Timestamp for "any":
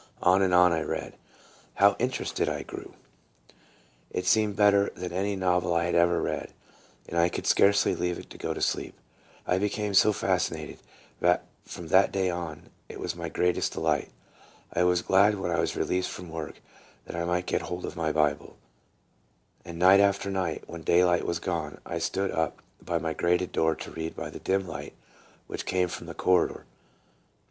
5.13-5.35